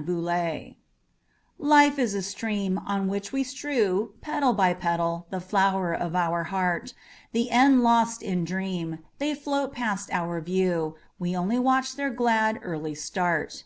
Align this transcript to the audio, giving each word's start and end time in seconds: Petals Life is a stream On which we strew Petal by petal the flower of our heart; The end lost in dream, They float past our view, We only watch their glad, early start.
Petals 0.00 0.76
Life 1.58 1.98
is 1.98 2.14
a 2.14 2.22
stream 2.22 2.78
On 2.86 3.06
which 3.06 3.32
we 3.32 3.44
strew 3.44 4.14
Petal 4.22 4.54
by 4.54 4.72
petal 4.72 5.26
the 5.28 5.42
flower 5.42 5.92
of 5.92 6.16
our 6.16 6.44
heart; 6.44 6.94
The 7.32 7.50
end 7.50 7.82
lost 7.82 8.22
in 8.22 8.46
dream, 8.46 9.00
They 9.18 9.34
float 9.34 9.74
past 9.74 10.08
our 10.10 10.40
view, 10.40 10.96
We 11.18 11.36
only 11.36 11.58
watch 11.58 11.96
their 11.96 12.08
glad, 12.08 12.60
early 12.62 12.94
start. 12.94 13.64